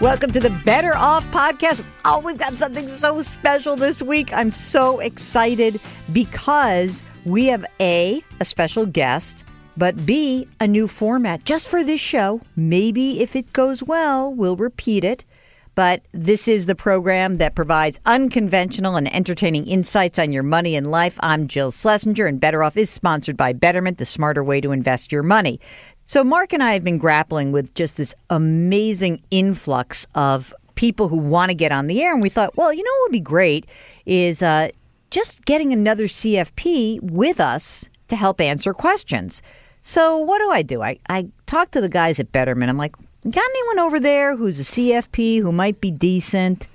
[0.00, 1.84] Welcome to the Better Off Podcast.
[2.06, 4.32] Oh, we've got something so special this week.
[4.32, 5.78] I'm so excited
[6.10, 9.44] because we have A, a special guest,
[9.76, 12.40] but B, a new format just for this show.
[12.56, 15.26] Maybe if it goes well, we'll repeat it.
[15.74, 20.90] But this is the program that provides unconventional and entertaining insights on your money and
[20.90, 21.18] life.
[21.20, 25.12] I'm Jill Schlesinger, and Better Off is sponsored by Betterment, the smarter way to invest
[25.12, 25.60] your money.
[26.10, 31.16] So, Mark and I have been grappling with just this amazing influx of people who
[31.16, 32.12] want to get on the air.
[32.12, 33.68] And we thought, well, you know what would be great
[34.06, 34.70] is uh,
[35.12, 39.40] just getting another CFP with us to help answer questions.
[39.82, 40.82] So, what do I do?
[40.82, 42.70] I, I talk to the guys at Betterment.
[42.70, 46.66] I'm like, got anyone over there who's a CFP who might be decent?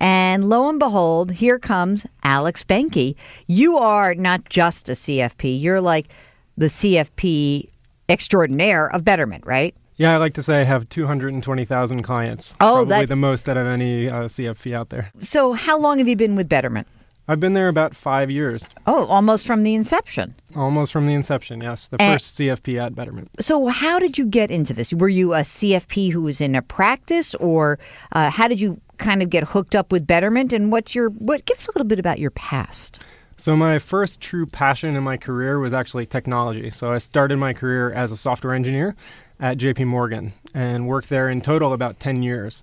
[0.00, 3.16] And lo and behold, here comes Alex Benke.
[3.46, 6.08] You are not just a CFP, you're like
[6.56, 7.68] the CFP
[8.08, 9.74] extraordinaire of Betterment, right?
[9.96, 12.52] Yeah, I like to say I have 220,000 clients.
[12.60, 15.10] Oh, Probably that's- the most out of any uh, CFP out there.
[15.22, 16.86] So, how long have you been with Betterment?
[17.30, 20.34] I've been there about five years, Oh, almost from the inception.
[20.56, 21.88] almost from the inception, yes.
[21.88, 22.14] The Eh.
[22.14, 23.28] first CFP at Betterment.
[23.40, 24.94] So, how did you get into this?
[24.94, 27.78] Were you a CFP who was in a practice, or
[28.12, 30.52] uh, how did you kind of get hooked up with Betterment?
[30.54, 31.44] And what's your what?
[31.44, 33.00] Give us a little bit about your past.
[33.40, 36.70] So, my first true passion in my career was actually technology.
[36.70, 38.96] So, I started my career as a software engineer
[39.38, 42.62] at JP Morgan and worked there in total about 10 years.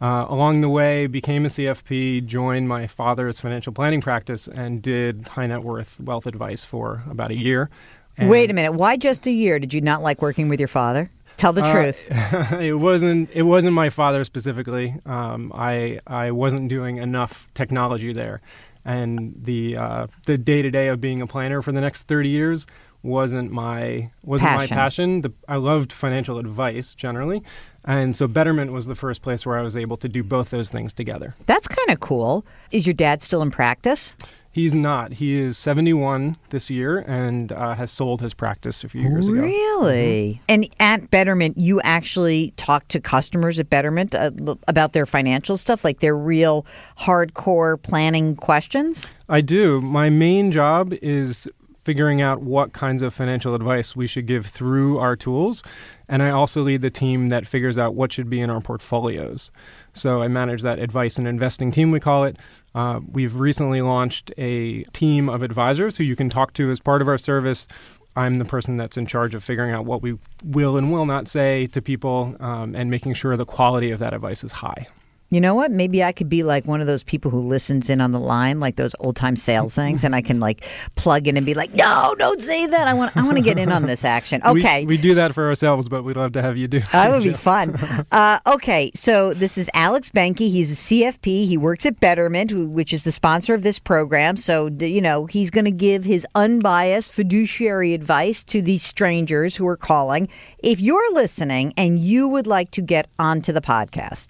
[0.00, 5.26] Uh, along the way, became a CFP, joined my father's financial planning practice, and did
[5.26, 7.68] high net worth wealth advice for about a year.
[8.16, 8.72] And- Wait a minute.
[8.74, 9.58] Why just a year?
[9.58, 11.10] Did you not like working with your father?
[11.36, 12.08] Tell the Uh, truth.
[12.60, 13.28] it wasn't.
[13.32, 14.94] It wasn't my father specifically.
[15.06, 18.40] Um, I I wasn't doing enough technology there,
[18.84, 22.28] and the uh, the day to day of being a planner for the next thirty
[22.28, 22.66] years
[23.02, 24.76] wasn't my wasn't Passion.
[24.76, 25.22] my passion.
[25.22, 27.42] The, I loved financial advice generally,
[27.84, 30.68] and so Betterment was the first place where I was able to do both those
[30.68, 31.34] things together.
[31.46, 32.44] That's kind of cool.
[32.70, 34.16] Is your dad still in practice?
[34.52, 35.14] He's not.
[35.14, 39.26] He is seventy one this year and uh, has sold his practice a few years
[39.26, 39.40] ago.
[39.40, 40.42] Really?
[40.46, 44.30] And at Betterment, you actually talk to customers at Betterment uh,
[44.68, 46.66] about their financial stuff, like their real
[46.98, 49.10] hardcore planning questions?
[49.30, 49.80] I do.
[49.80, 51.48] My main job is
[51.82, 55.62] figuring out what kinds of financial advice we should give through our tools.
[56.08, 59.50] And I also lead the team that figures out what should be in our portfolios.
[59.92, 62.36] So I manage that advice and investing team, we call it.
[62.74, 67.02] Uh, we've recently launched a team of advisors who you can talk to as part
[67.02, 67.66] of our service.
[68.14, 71.28] I'm the person that's in charge of figuring out what we will and will not
[71.28, 74.86] say to people um, and making sure the quality of that advice is high.
[75.32, 75.70] You know what?
[75.70, 78.60] Maybe I could be like one of those people who listens in on the line,
[78.60, 81.72] like those old time sales things, and I can like plug in and be like,
[81.72, 82.86] "No, don't say that.
[82.86, 85.48] I want, I want to get in on this action." Okay, We, do that for
[85.48, 86.80] ourselves, but we'd love to have you do.
[86.92, 87.74] That would be fun.
[88.10, 90.40] Uh, okay, so this is Alex Benke.
[90.40, 91.46] He's a CFP.
[91.46, 94.36] He works at Betterment, which is the sponsor of this program.
[94.36, 99.66] So, you know, he's going to give his unbiased fiduciary advice to these strangers who
[99.66, 100.28] are calling.
[100.58, 104.28] If you're listening and you would like to get onto the podcast,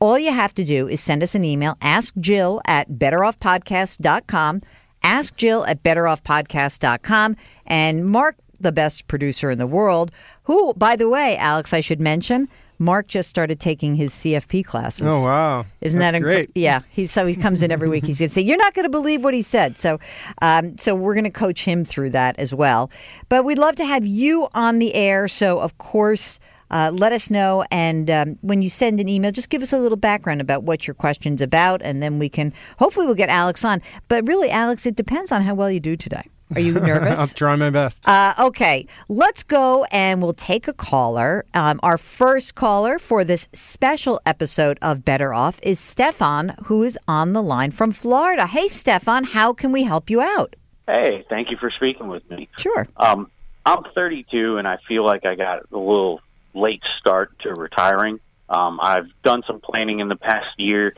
[0.00, 4.62] all you have to do is send us an email, ask Jill at betteroffpodcast.com,
[5.02, 10.10] ask Jill at betteroffpodcast.com, and Mark, the best producer in the world,
[10.44, 15.06] who, by the way, Alex, I should mention, Mark just started taking his CFP classes.
[15.06, 15.66] Oh wow!
[15.80, 16.50] Isn't That's that incre- great?
[16.54, 18.04] Yeah, he's so he comes in every week.
[18.04, 20.00] He's going to say, "You're not going to believe what he said." So,
[20.42, 22.90] um, so we're going to coach him through that as well.
[23.28, 25.28] But we'd love to have you on the air.
[25.28, 27.64] So, of course, uh, let us know.
[27.70, 30.86] And um, when you send an email, just give us a little background about what
[30.86, 33.82] your question's about, and then we can hopefully we'll get Alex on.
[34.08, 36.28] But really, Alex, it depends on how well you do today.
[36.54, 37.18] Are you nervous?
[37.18, 38.06] I'll try my best.
[38.06, 41.44] Uh, okay, let's go and we'll take a caller.
[41.54, 46.98] Um, our first caller for this special episode of Better Off is Stefan, who is
[47.08, 48.46] on the line from Florida.
[48.46, 50.54] Hey, Stefan, how can we help you out?
[50.86, 52.48] Hey, thank you for speaking with me.
[52.58, 52.86] Sure.
[52.96, 53.30] Um,
[53.64, 56.20] I'm 32 and I feel like I got a little
[56.54, 58.20] late start to retiring.
[58.48, 60.94] Um, I've done some planning in the past year,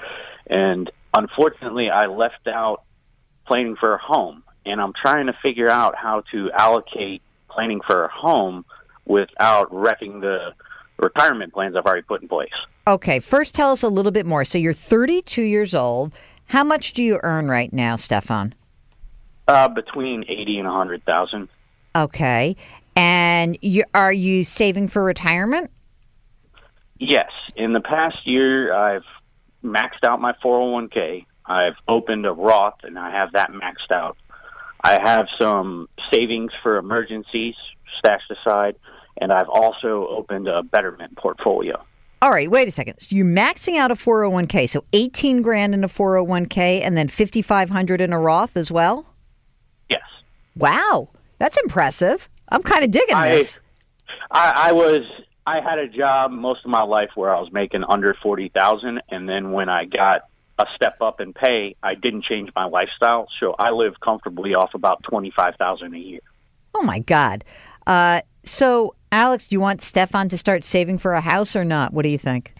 [0.46, 2.82] and unfortunately, I left out
[3.46, 4.42] planning for a home.
[4.64, 8.64] And I'm trying to figure out how to allocate planning for a home
[9.04, 10.54] without wrecking the
[10.98, 12.50] retirement plans I've already put in place.
[12.88, 14.44] Okay, first tell us a little bit more.
[14.44, 16.12] So you're 32 years old.
[16.46, 18.54] How much do you earn right now, Stefan?
[19.48, 21.48] Uh, between 80 and 100,000.
[21.94, 22.56] Okay.
[22.96, 25.70] And you, are you saving for retirement?
[26.98, 27.30] Yes.
[27.54, 29.04] In the past year, I've
[29.62, 31.26] maxed out my 401k.
[31.44, 34.16] I've opened a Roth, and I have that maxed out.
[34.82, 37.54] I have some savings for emergencies
[37.98, 38.76] stashed aside,
[39.20, 41.84] and I've also opened a Betterment portfolio.
[42.22, 42.98] All right, wait a second.
[42.98, 48.00] So you're maxing out a 401k, so 18 grand in a 401k and then 5500
[48.00, 49.06] in a Roth as well?
[49.90, 50.02] Yes.
[50.56, 51.10] Wow.
[51.38, 52.28] That's impressive.
[52.48, 53.60] I'm kind of digging I- this.
[54.30, 55.02] I, I was
[55.46, 59.02] I had a job most of my life where I was making under forty thousand,
[59.10, 60.22] and then when I got
[60.58, 64.74] a step up in pay, I didn't change my lifestyle, so I live comfortably off
[64.74, 66.20] about twenty five thousand a year.
[66.74, 67.44] Oh my god.
[67.86, 71.92] Uh, so Alex, do you want Stefan to start saving for a house or not?
[71.92, 72.54] What do you think?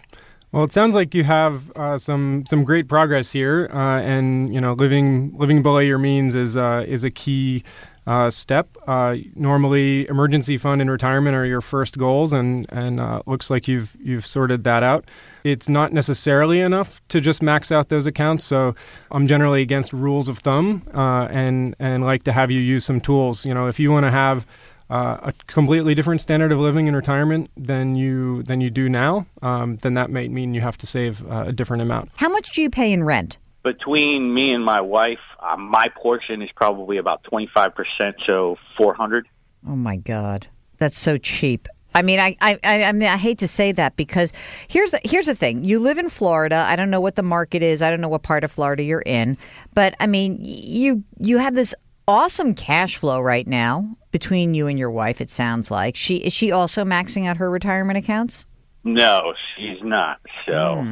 [0.51, 4.61] Well, it sounds like you have uh, some some great progress here, uh, and you
[4.61, 7.63] know, living living below your means is uh, is a key
[8.07, 8.75] uh, step.
[8.87, 13.67] Uh, normally, emergency fund and retirement are your first goals, and and uh, looks like
[13.67, 15.05] you've you've sorted that out.
[15.43, 18.45] It's not necessarily enough to just max out those accounts.
[18.45, 18.75] So,
[19.11, 23.01] I'm generally against rules of thumb, uh, and and like to have you use some
[23.01, 23.45] tools.
[23.45, 24.47] You know, if you want to have
[24.89, 29.25] uh, a completely different standard of living in retirement than you than you do now,
[29.41, 32.09] um, then that might mean you have to save uh, a different amount.
[32.15, 33.37] How much do you pay in rent?
[33.63, 38.57] Between me and my wife, uh, my portion is probably about twenty five percent, so
[38.77, 39.27] four hundred.
[39.67, 41.67] Oh my god, that's so cheap.
[41.97, 44.31] I mean, I, I, I, mean, I hate to say that because
[44.67, 45.63] here's the here's the thing.
[45.63, 46.63] You live in Florida.
[46.67, 47.81] I don't know what the market is.
[47.81, 49.37] I don't know what part of Florida you're in,
[49.73, 51.73] but I mean, you you have this
[52.07, 55.21] awesome cash flow right now between you and your wife.
[55.21, 58.45] It sounds like she is she also maxing out her retirement accounts.
[58.83, 60.19] No, she's not.
[60.45, 60.85] So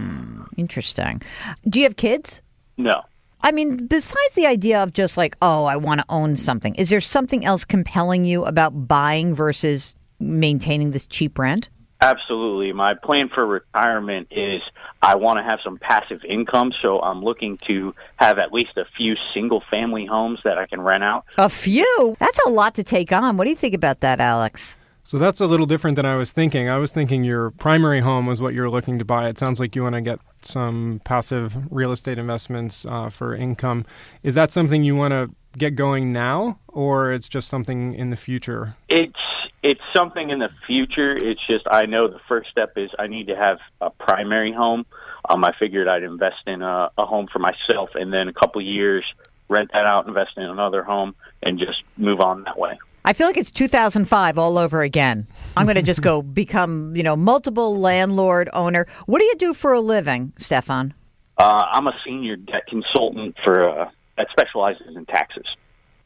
[0.58, 1.22] Interesting.
[1.68, 2.42] Do you have kids?
[2.78, 3.04] No.
[3.42, 6.90] I mean, besides the idea of just like, oh, I want to own something, is
[6.90, 11.70] there something else compelling you about buying versus maintaining this cheap rent?
[12.02, 12.74] Absolutely.
[12.74, 14.62] My plan for retirement is
[15.02, 18.86] I want to have some passive income, so I'm looking to have at least a
[18.98, 21.26] few single family homes that I can rent out.
[21.38, 22.18] A few?
[22.20, 23.38] That's a lot to take on.
[23.38, 24.78] What do you think about that, Alex?
[25.08, 26.68] So that's a little different than I was thinking.
[26.68, 29.30] I was thinking your primary home was what you're looking to buy.
[29.30, 33.86] It sounds like you want to get some passive real estate investments uh, for income.
[34.24, 35.30] Is that something you want to
[35.60, 38.76] get going now, or it's just something in the future?
[38.90, 39.14] It's
[39.62, 41.16] it's something in the future.
[41.16, 44.88] It's just I know the first step is I need to have a primary home.
[45.30, 48.60] Um, I figured I'd invest in a, a home for myself, and then a couple
[48.60, 49.06] years
[49.50, 51.14] rent that out, invest in another home,
[51.44, 52.80] and just move on that way.
[53.06, 55.28] I feel like it's 2005 all over again.
[55.56, 58.88] I'm going to just go become, you know, multiple landlord owner.
[59.06, 60.94] What do you do for a living, Stefan?
[61.38, 65.46] Uh, I'm a senior debt consultant for uh, that specializes in taxes.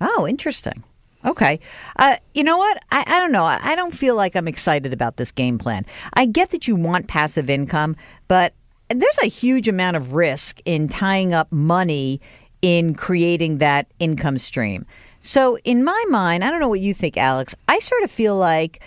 [0.01, 0.83] Oh, interesting.
[1.23, 1.59] Okay.
[1.97, 2.81] Uh, you know what?
[2.91, 3.43] I, I don't know.
[3.43, 5.85] I, I don't feel like I'm excited about this game plan.
[6.13, 7.95] I get that you want passive income,
[8.27, 8.53] but
[8.89, 12.19] there's a huge amount of risk in tying up money
[12.61, 14.85] in creating that income stream.
[15.21, 17.55] So, in my mind, I don't know what you think, Alex.
[17.67, 18.81] I sort of feel like,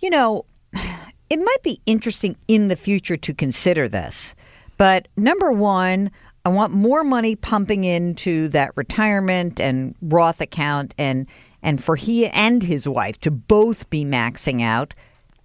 [0.00, 0.44] you know,
[1.30, 4.34] it might be interesting in the future to consider this.
[4.76, 6.10] But number one,
[6.44, 11.26] I want more money pumping into that retirement and Roth account and
[11.62, 14.94] and for he and his wife to both be maxing out.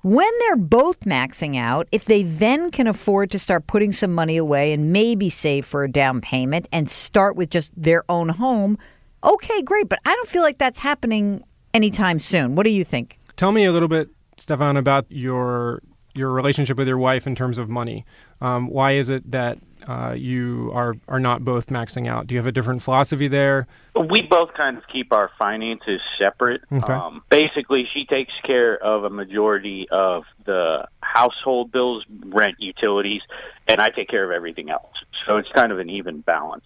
[0.04, 4.38] When they're both maxing out, if they then can afford to start putting some money
[4.38, 8.78] away and maybe save for a down payment and start with just their own home,
[9.24, 9.90] okay, great.
[9.90, 11.42] But I don't feel like that's happening
[11.74, 12.56] anytime soon.
[12.56, 13.20] What do you think?
[13.36, 15.81] Tell me a little bit, Stefan, about your
[16.16, 18.06] your relationship with your wife in terms of money.
[18.39, 22.27] Um, why is it that uh, you are are not both maxing out?
[22.27, 23.68] Do you have a different philosophy there?
[23.96, 26.62] We both kind of keep our finances separate.
[26.72, 26.94] Okay.
[26.94, 33.22] Um, basically, she takes care of a majority of the household bills, rent, utilities,
[33.68, 34.94] and I take care of everything else.
[35.25, 36.65] So it's kind of an even balance.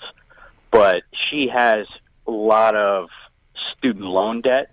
[0.72, 3.10] But she has a lot of
[3.78, 4.72] student loan debt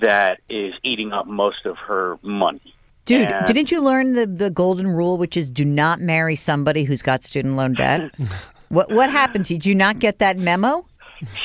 [0.00, 2.60] that is eating up most of her money.
[3.04, 6.84] Dude, And- didn't you learn the, the golden rule, which is do not marry somebody
[6.84, 8.10] who's got student loan debt?
[8.70, 9.60] what what happened to you?
[9.60, 10.86] Did you not get that memo?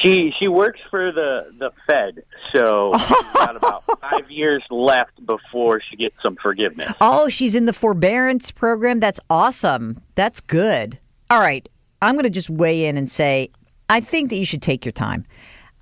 [0.01, 5.81] She she works for the the Fed, so she's got about five years left before
[5.81, 6.91] she gets some forgiveness.
[7.01, 8.99] Oh, she's in the forbearance program.
[8.99, 9.97] That's awesome.
[10.15, 10.97] That's good.
[11.29, 11.67] All right.
[12.01, 13.49] I'm going to just weigh in and say
[13.89, 15.25] I think that you should take your time.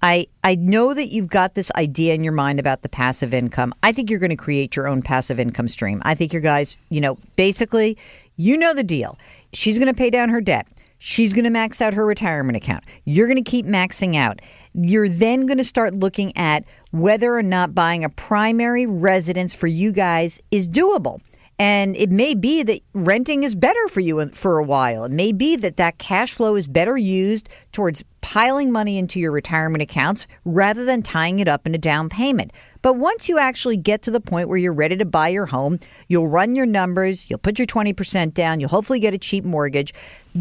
[0.02, 3.74] I I know that you've got this idea in your mind about the passive income.
[3.84, 6.02] I think you're going to create your own passive income stream.
[6.06, 7.98] I think your guys, you know, basically,
[8.38, 9.18] you know the deal.
[9.54, 10.68] She's going to pay down her debt.
[11.00, 12.84] She's going to max out her retirement account.
[13.06, 14.40] You're going to keep maxing out.
[14.74, 19.68] You're then going to start looking at whether or not buying a primary residence for
[19.68, 21.22] you guys is doable.
[21.60, 25.06] And it may be that renting is better for you for a while.
[25.06, 29.32] It may be that that cash flow is better used towards piling money into your
[29.32, 32.52] retirement accounts rather than tying it up in a down payment.
[32.84, 35.80] But once you actually get to the point where you're ready to buy your home,
[36.10, 39.96] you'll run your numbers, you'll put your 20% down, you'll hopefully get a cheap mortgage.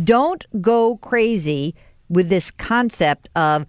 [0.05, 1.75] Don't go crazy
[2.11, 3.65] with this concept of,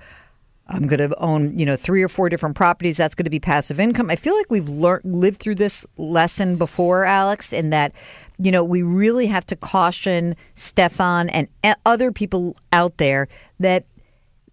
[0.69, 2.97] I'm going to own, you know, three or four different properties.
[2.97, 4.09] That's going to be passive income.
[4.09, 7.93] I feel like we've lived through this lesson before, Alex, in that,
[8.38, 11.47] you know, we really have to caution Stefan and
[11.86, 13.27] other people out there
[13.59, 13.86] that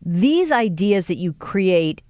[0.04, 2.02] these ideas that you create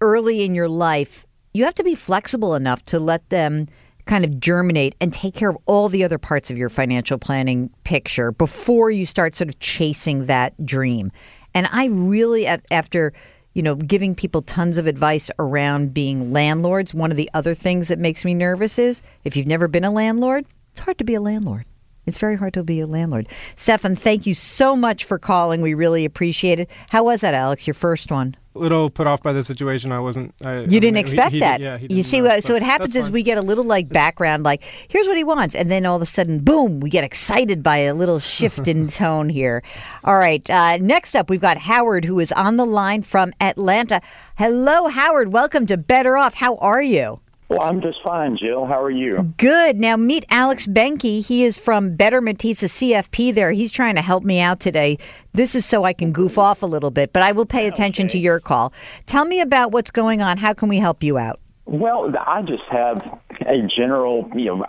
[0.00, 3.66] early in your life, you have to be flexible enough to let them
[4.06, 7.70] kind of germinate and take care of all the other parts of your financial planning
[7.84, 11.10] picture before you start sort of chasing that dream.
[11.54, 13.12] And I really, after
[13.54, 16.92] you know, giving people tons of advice around being landlords.
[16.92, 19.90] One of the other things that makes me nervous is if you've never been a
[19.90, 21.64] landlord, it's hard to be a landlord.
[22.06, 23.28] It's very hard to be a landlord.
[23.56, 25.62] Stefan, thank you so much for calling.
[25.62, 26.68] We really appreciate it.
[26.90, 28.36] How was that, Alex, your first one?
[28.54, 29.92] Little put off by the situation.
[29.92, 30.34] I wasn't.
[30.44, 31.60] I, you didn't expect he, he that.
[31.60, 34.62] Yeah, you see, know, so what happens is we get a little like background, like
[34.88, 37.78] here's what he wants, and then all of a sudden, boom, we get excited by
[37.78, 39.62] a little shift in tone here.
[40.04, 44.00] All right, uh, next up, we've got Howard, who is on the line from Atlanta.
[44.36, 45.32] Hello, Howard.
[45.32, 46.34] Welcome to Better Off.
[46.34, 47.20] How are you?
[47.54, 48.66] Well, I'm just fine, Jill.
[48.66, 49.32] How are you?
[49.36, 49.76] Good.
[49.76, 51.24] Now meet Alex Benke.
[51.24, 52.42] He is from Betterment.
[52.42, 53.52] He's a CFP there.
[53.52, 54.98] He's trying to help me out today.
[55.34, 58.06] This is so I can goof off a little bit, but I will pay attention
[58.06, 58.12] okay.
[58.14, 58.72] to your call.
[59.06, 60.36] Tell me about what's going on.
[60.36, 61.38] How can we help you out?
[61.66, 64.64] Well, I just have a general, you know,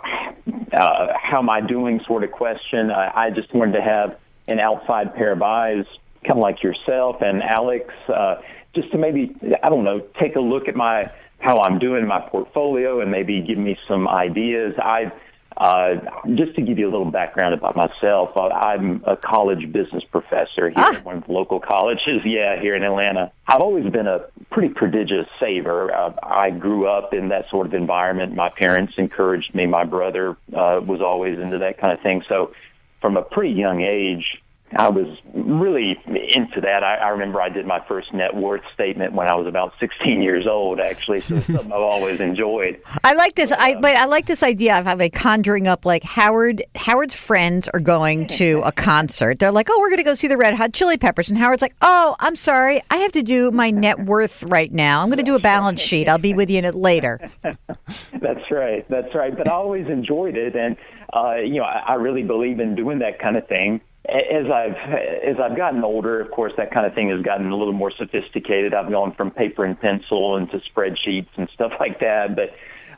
[0.72, 2.92] uh, how am I doing sort of question.
[2.92, 4.16] I, I just wanted to have
[4.46, 5.86] an outside pair of eyes,
[6.22, 8.36] kind of like yourself and Alex, uh,
[8.76, 11.10] just to maybe, I don't know, take a look at my
[11.46, 14.74] how I'm doing in my portfolio and maybe give me some ideas.
[14.78, 15.12] I
[15.56, 15.94] uh,
[16.34, 20.68] just to give you a little background about myself, uh, I'm a college business professor
[20.68, 20.96] here ah.
[20.96, 22.22] at one of the local colleges.
[22.26, 23.30] Yeah, here in Atlanta.
[23.46, 25.94] I've always been a pretty prodigious saver.
[25.94, 28.34] Uh, I grew up in that sort of environment.
[28.34, 29.66] My parents encouraged me.
[29.66, 32.22] My brother uh, was always into that kind of thing.
[32.28, 32.52] So,
[33.00, 34.42] from a pretty young age,
[34.74, 36.82] I was really into that.
[36.82, 40.22] I, I remember I did my first net worth statement when I was about 16
[40.22, 40.80] years old.
[40.80, 42.80] Actually, so it's something I've always enjoyed.
[43.04, 43.52] I like this.
[43.52, 46.62] I but I like this idea of like conjuring up like Howard.
[46.74, 49.38] Howard's friends are going to a concert.
[49.38, 51.62] They're like, "Oh, we're going to go see the Red Hot Chili Peppers," and Howard's
[51.62, 55.00] like, "Oh, I'm sorry, I have to do my net worth right now.
[55.00, 56.08] I'm going to do a balance sheet.
[56.08, 58.84] I'll be with you in it later." That's right.
[58.90, 59.36] That's right.
[59.36, 60.76] But I always enjoyed it, and
[61.14, 64.76] uh, you know, I, I really believe in doing that kind of thing as I've
[64.76, 67.90] as I've gotten older, of course, that kind of thing has gotten a little more
[67.90, 68.72] sophisticated.
[68.72, 72.36] I've gone from paper and pencil into spreadsheets and stuff like that.
[72.36, 72.54] But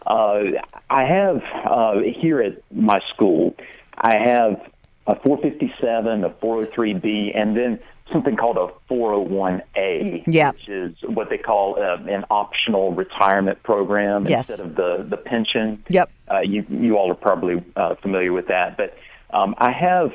[0.06, 0.60] uh,
[0.90, 3.56] I have uh, here at my school,
[3.96, 4.70] I have
[5.06, 7.80] a 457, a 403b, and then
[8.12, 10.50] something called a 401a, yeah.
[10.50, 14.50] which is what they call uh, an optional retirement program yes.
[14.50, 15.82] instead of the the pension.
[15.88, 16.10] Yep.
[16.30, 18.96] Uh, you you all are probably uh, familiar with that, but
[19.30, 20.12] um, I have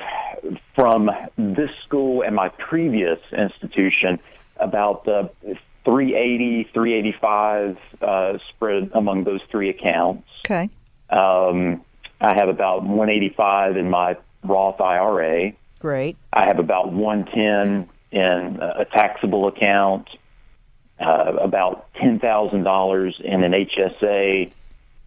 [0.76, 4.20] from this school and my previous institution
[4.58, 5.28] about uh,
[5.86, 10.28] 380, 385 uh, spread among those three accounts.
[10.46, 10.70] Okay.
[11.10, 11.84] Um,
[12.20, 15.54] I have about 185 in my Roth IRA.
[15.80, 16.18] Great.
[16.32, 20.08] I have about 110 in a taxable account,
[21.00, 24.54] uh, about $10,000 in an HSA,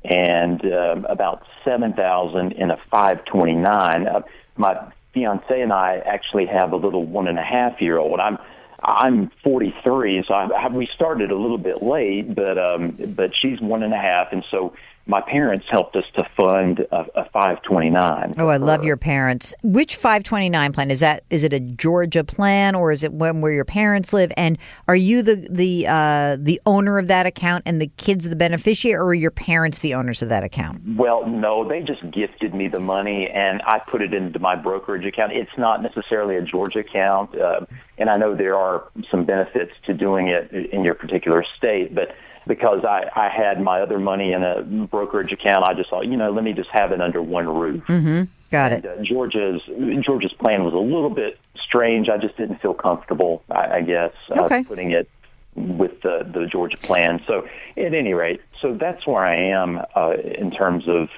[0.06, 4.06] and uh, about seven thousand in a five twenty nine.
[4.06, 4.22] Uh,
[4.56, 4.76] my
[5.12, 8.20] fiance and I actually have a little one and a half year old.
[8.20, 8.38] I'm
[8.82, 13.82] I'm 43, so I, we started a little bit late, but um, but she's one
[13.82, 14.74] and a half, and so
[15.06, 18.34] my parents helped us to fund a, a 529.
[18.38, 19.54] Oh, I love your parents.
[19.62, 21.22] Which 529 plan is that?
[21.30, 24.32] Is it a Georgia plan or is it one where your parents live?
[24.36, 24.58] And
[24.88, 28.96] are you the the uh, the owner of that account and the kids the beneficiary,
[28.96, 30.82] or are your parents the owners of that account?
[30.96, 35.06] Well, no, they just gifted me the money and I put it into my brokerage
[35.06, 35.32] account.
[35.32, 37.60] It's not necessarily a Georgia account, uh,
[37.96, 42.08] and I know there are some benefits to doing it in your particular state, but
[42.46, 45.64] because I, I had my other money in a brokerage account.
[45.64, 47.84] I just thought, you know, let me just have it under one roof.
[47.86, 48.24] Mm-hmm.
[48.50, 48.84] Got it.
[48.84, 49.60] And, uh, Georgia's
[50.04, 52.08] Georgia's plan was a little bit strange.
[52.08, 53.42] I just didn't feel comfortable.
[53.50, 54.64] I, I guess uh, okay.
[54.64, 55.10] putting it
[55.56, 57.20] with the the Georgia plan.
[57.26, 61.08] So at any rate, so that's where I am uh, in terms of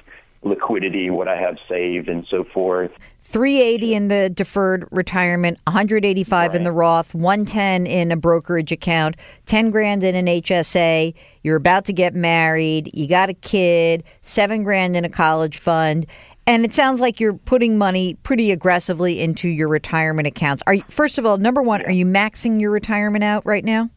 [0.41, 2.91] liquidity, what I have saved, and so forth.
[3.29, 9.69] 380 in the deferred retirement, 185 in the Roth, 110 in a brokerage account, 10
[9.69, 11.13] grand in an HSA.
[11.43, 16.07] You're about to get married, you got a kid, 7 grand in a college fund.
[16.47, 20.63] And it sounds like you're putting money pretty aggressively into your retirement accounts.
[20.65, 23.91] Are you, first of all, number 1, are you maxing your retirement out right now?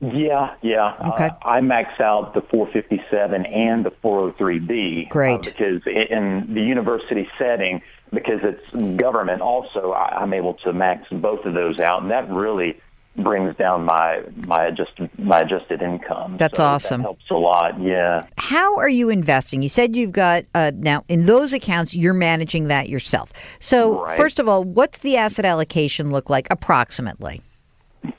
[0.00, 0.94] Yeah, yeah.
[1.12, 1.30] Okay.
[1.30, 5.08] Uh, I max out the 457 and the 403B.
[5.08, 5.34] Great.
[5.34, 7.82] Uh, because in the university setting,
[8.12, 12.28] because it's government also, I, I'm able to max both of those out, and that
[12.30, 12.80] really
[13.16, 16.36] brings down my my adjusted my adjusted income.
[16.36, 17.00] That's So awesome.
[17.00, 17.80] That helps a lot.
[17.80, 18.26] Yeah.
[18.36, 19.62] How are you investing?
[19.62, 23.32] You said you've got uh, now in those accounts you're managing that yourself.
[23.58, 24.16] So Right.
[24.18, 27.40] first of all, what's the asset allocation look like approximately?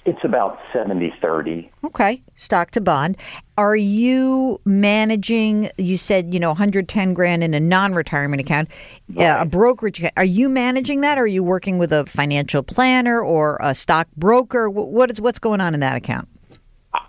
[0.05, 1.69] It's about 70-30.
[1.85, 3.17] Okay, stock to bond.
[3.57, 5.69] Are you managing?
[5.77, 8.69] You said you know 110 grand in a non-retirement account,
[9.17, 10.13] uh, a brokerage account.
[10.17, 11.17] Are you managing that?
[11.17, 14.69] Or are you working with a financial planner or a stock broker?
[14.69, 16.27] What is what's going on in that account?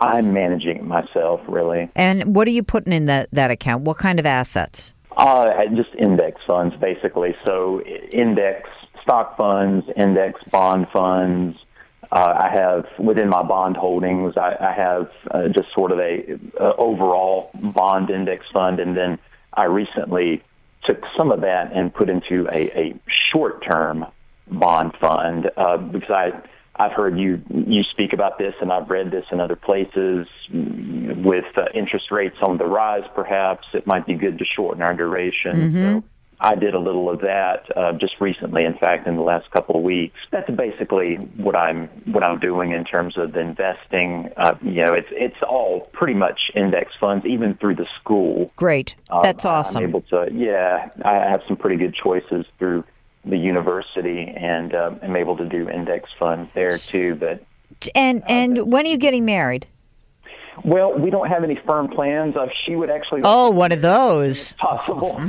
[0.01, 1.91] I'm managing it myself, really.
[1.95, 3.85] And what are you putting in that that account?
[3.85, 4.95] What kind of assets?
[5.17, 7.35] Uh, just index funds, basically.
[7.45, 7.81] So
[8.13, 8.69] index
[9.03, 11.59] stock funds, index bond funds.
[12.11, 16.39] Uh, I have within my bond holdings, I, I have uh, just sort of a,
[16.59, 19.19] overall bond index fund, and then
[19.53, 20.43] I recently
[20.85, 23.01] took some of that and put into a, a
[23.33, 24.07] short-term
[24.51, 26.33] bond fund uh, because I
[26.81, 30.27] I've heard you you speak about this, and I've read this in other places.
[30.51, 34.95] With uh, interest rates on the rise, perhaps it might be good to shorten our
[34.95, 35.73] duration.
[36.01, 36.05] So
[36.41, 38.65] I did a little of that uh, just recently.
[38.65, 42.73] In fact, in the last couple of weeks, that's basically what I'm what I'm doing
[42.73, 44.31] in terms of investing.
[44.37, 48.53] Uh, you know, it's it's all pretty much index funds, even through the school.
[48.57, 49.83] Great, Um, that's I'm awesome.
[49.83, 52.85] able to, yeah, I have some pretty good choices through
[53.25, 57.17] the university, and um, I'm able to do index funds there too.
[57.17, 57.43] But
[57.97, 59.67] And and when are you getting married?
[60.65, 62.37] Well, we don't have any firm plans.
[62.37, 64.53] Uh, she would actually Oh, one of those.
[64.55, 65.17] possible.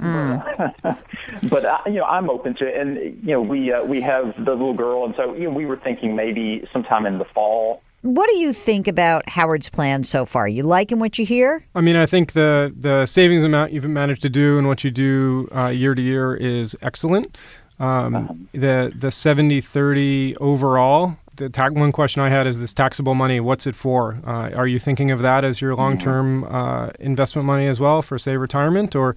[0.00, 1.48] Mm-hmm.
[1.48, 4.34] but uh, you know, I'm open to it, and you know, we uh, we have
[4.44, 7.82] the little girl, and so you know, we were thinking maybe sometime in the fall.
[8.02, 10.48] What do you think about Howard's plan so far?
[10.48, 11.62] You liking what you hear?
[11.74, 14.90] I mean, I think the the savings amount you've managed to do and what you
[14.90, 17.36] do uh, year to year is excellent.
[17.78, 21.16] Um, The the 70-30 overall.
[21.40, 23.40] The ta- one question I had is this taxable money.
[23.40, 24.20] What's it for?
[24.26, 28.02] Uh, are you thinking of that as your long term uh, investment money as well
[28.02, 29.16] for say retirement, or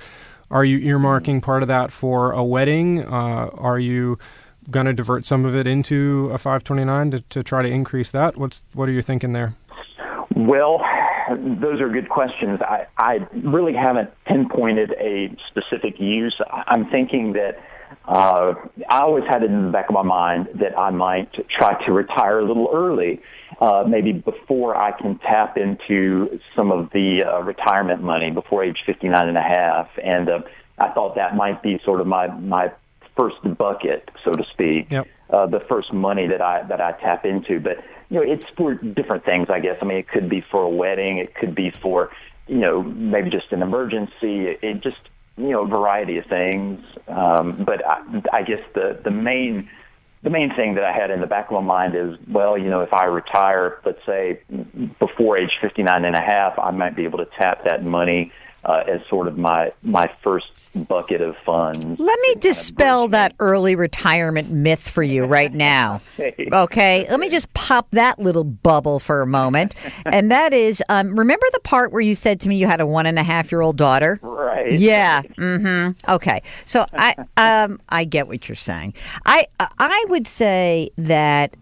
[0.50, 3.02] are you earmarking part of that for a wedding?
[3.02, 4.18] Uh, are you
[4.72, 8.38] going to divert some of it into a 529 to, to try to increase that?
[8.38, 9.58] What's what are you thinking there?
[10.34, 10.80] Well,
[11.30, 12.62] those are good questions.
[12.62, 16.40] I, I really haven't pinpointed a specific use.
[16.50, 17.60] I'm thinking that
[18.08, 18.54] uh,
[18.90, 21.92] I always had it in the back of my mind that I might try to
[21.92, 23.22] retire a little early,
[23.62, 28.80] uh, maybe before I can tap into some of the uh, retirement money before age
[28.86, 29.88] 59 and a half.
[30.04, 30.40] And uh,
[30.80, 32.74] I thought that might be sort of my, my
[33.18, 35.08] first bucket, so to speak Yep.
[35.30, 37.60] uh, the first money that I that I tap into.
[37.60, 37.78] But
[38.10, 39.50] you know, it's for different things.
[39.50, 39.78] I guess.
[39.82, 41.18] I mean, it could be for a wedding.
[41.18, 42.12] It could be for
[42.48, 44.48] you know maybe just an emergency.
[44.48, 44.98] It, it just
[45.38, 46.84] you know a variety of things.
[47.08, 49.70] Um, but I, I guess the the main
[50.24, 52.70] the main thing that I had in the back of my mind is, well, you
[52.70, 54.40] know, if I retire, let's say
[55.00, 58.32] before age 59 and a half, I might be able to tap that money
[58.66, 62.00] uh, as sort of my my first bucket of funds.
[62.00, 66.02] Let me dispel that early retirement myth for you right now.
[66.54, 69.76] Okay, let me just pop that little bubble for a moment.
[70.06, 72.86] And that is, um, remember the part where you said to me you had a
[72.86, 74.20] one and a half year old daughter?
[74.22, 74.72] Right.
[74.74, 75.22] Yeah.
[75.38, 76.12] Mm-hmm.
[76.12, 76.42] Okay.
[76.66, 78.94] So I um I get what you're saying.
[79.26, 81.56] I I would say that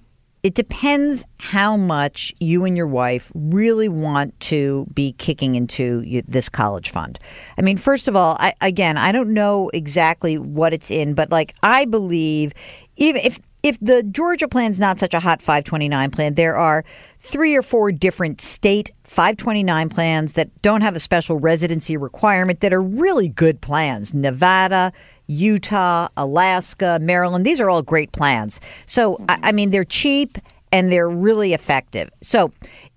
[0.43, 6.49] it depends how much you and your wife really want to be kicking into this
[6.49, 7.19] college fund.
[7.58, 11.30] I mean, first of all, I, again, I don't know exactly what it's in, but
[11.30, 12.54] like I believe,
[12.97, 16.84] even if if the Georgia plan's not such a hot 529 plan, there are
[17.19, 22.73] three or four different state 529 plans that don't have a special residency requirement that
[22.73, 24.15] are really good plans.
[24.15, 24.91] Nevada,
[25.31, 28.59] Utah, Alaska, Maryland, these are all great plans.
[28.85, 30.37] So, I, I mean, they're cheap
[30.71, 32.09] and they're really effective.
[32.21, 32.51] So,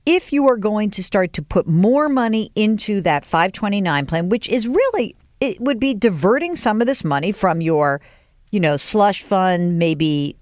[0.06, 4.48] if you are going to start to put more money into that 529 plan, which
[4.48, 8.00] is really, it would be diverting some of this money from your,
[8.50, 10.36] you know, slush fund, maybe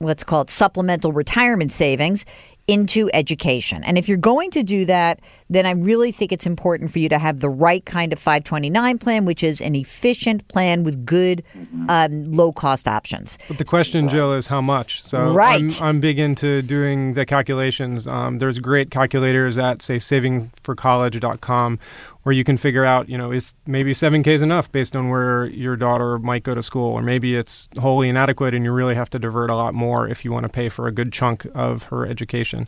[0.00, 2.24] let's call it supplemental retirement savings
[2.68, 3.82] into education.
[3.82, 7.08] And if you're going to do that, then I really think it's important for you
[7.08, 11.42] to have the right kind of 529 plan, which is an efficient plan with good
[11.88, 13.38] um, low cost options.
[13.48, 15.02] But the question, Jill, is how much.
[15.02, 15.62] So Right.
[15.80, 18.06] I'm, I'm big into doing the calculations.
[18.06, 21.78] Um, there's great calculators at say savingforcollege.com
[22.22, 25.46] where you can figure out, you know, is maybe 7K is enough based on where
[25.46, 29.10] your daughter might go to school, or maybe it's wholly inadequate and you really have
[29.10, 31.84] to divert a lot more if you want to pay for a good chunk of
[31.84, 32.66] her education.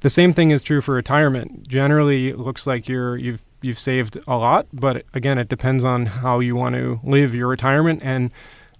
[0.00, 1.68] The same thing is true for retirement.
[1.68, 6.06] Generally, it looks like you're you've you've saved a lot, but again, it depends on
[6.06, 8.30] how you want to live your retirement and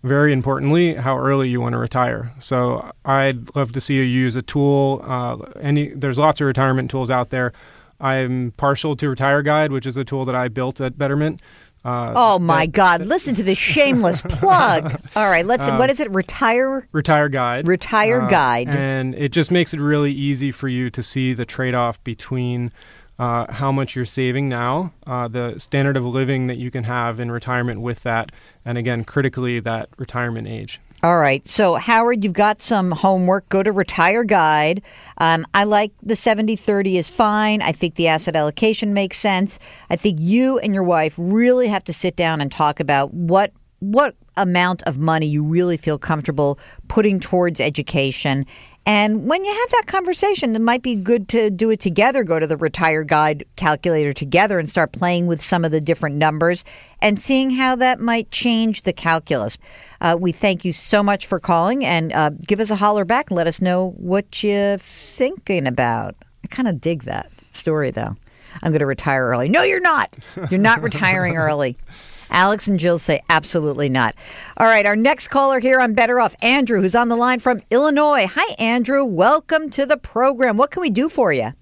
[0.02, 2.32] very importantly, how early you want to retire.
[2.38, 5.04] So I'd love to see you use a tool.
[5.06, 7.52] Uh, any there's lots of retirement tools out there.
[8.00, 11.42] I'm partial to Retire Guide, which is a tool that I built at Betterment.
[11.84, 13.06] Uh, Oh my God!
[13.06, 15.00] Listen to this shameless plug.
[15.16, 15.68] All right, let's.
[15.70, 16.10] what is it?
[16.10, 16.86] Retire.
[16.92, 17.66] Retire Guide.
[17.66, 18.68] Retire Uh, Guide.
[18.68, 22.70] And it just makes it really easy for you to see the trade off between
[23.18, 27.18] uh, how much you're saving now, uh, the standard of living that you can have
[27.20, 28.30] in retirement with that,
[28.64, 30.80] and again, critically, that retirement age.
[31.02, 31.46] All right.
[31.48, 33.48] So, Howard, you've got some homework.
[33.48, 34.82] Go to Retire Guide.
[35.16, 37.62] Um, I like the 70 30 is fine.
[37.62, 39.58] I think the asset allocation makes sense.
[39.88, 43.52] I think you and your wife really have to sit down and talk about what
[43.78, 46.58] what amount of money you really feel comfortable
[46.88, 48.44] putting towards education.
[48.86, 52.24] And when you have that conversation, it might be good to do it together.
[52.24, 56.16] Go to the Retire Guide calculator together and start playing with some of the different
[56.16, 56.64] numbers
[57.02, 59.58] and seeing how that might change the calculus.
[60.00, 63.30] Uh, we thank you so much for calling and uh, give us a holler back
[63.30, 66.16] and let us know what you're thinking about.
[66.42, 68.16] I kind of dig that story, though.
[68.62, 69.48] I'm going to retire early.
[69.48, 70.12] No, you're not.
[70.50, 71.76] You're not retiring early.
[72.30, 74.14] Alex and Jill say absolutely not.
[74.56, 77.60] All right, our next caller here on Better Off, Andrew, who's on the line from
[77.70, 78.26] Illinois.
[78.26, 79.04] Hi, Andrew.
[79.04, 80.56] Welcome to the program.
[80.56, 81.52] What can we do for you?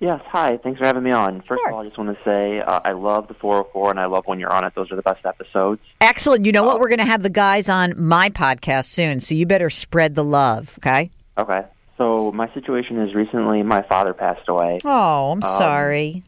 [0.00, 0.58] Yes, hi.
[0.62, 1.40] Thanks for having me on.
[1.40, 1.68] First Sure.
[1.70, 4.26] of all, I just want to say uh, I love the 404 and I love
[4.26, 4.72] when you're on it.
[4.76, 5.80] Those are the best episodes.
[6.00, 6.46] Excellent.
[6.46, 6.78] You know what?
[6.78, 10.22] We're going to have the guys on my podcast soon, so you better spread the
[10.22, 11.10] love, okay?
[11.36, 11.62] Okay.
[11.96, 14.78] So my situation is recently my father passed away.
[14.84, 16.22] Oh, I'm sorry.